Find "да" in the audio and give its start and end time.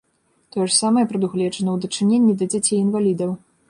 2.43-2.53